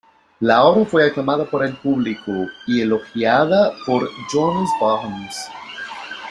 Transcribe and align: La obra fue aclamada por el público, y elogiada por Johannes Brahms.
La 0.39 0.63
obra 0.63 0.83
fue 0.83 1.05
aclamada 1.05 1.45
por 1.45 1.63
el 1.63 1.75
público, 1.77 2.31
y 2.65 2.81
elogiada 2.81 3.71
por 3.85 4.09
Johannes 4.33 4.71
Brahms. 4.81 5.37